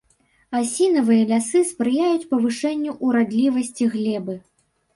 Асінавыя 0.59 1.27
лясы 1.31 1.61
спрыяюць 1.71 2.27
павышэнню 2.33 2.99
ўрадлівасці 3.11 3.91
глебы. 3.95 4.35